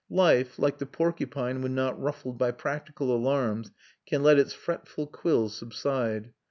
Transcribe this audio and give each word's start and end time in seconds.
Life, 0.09 0.57
like 0.57 0.79
the 0.79 0.87
porcupine 0.87 1.61
when 1.61 1.75
not 1.75 2.01
ruffled 2.01 2.39
by 2.39 2.49
practical 2.53 3.15
alarms, 3.15 3.69
can 4.07 4.23
let 4.23 4.39
its 4.39 4.51
fretful 4.51 5.05
quills 5.05 5.55
subside. 5.55 6.33